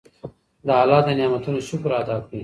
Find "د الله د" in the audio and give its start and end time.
0.67-1.09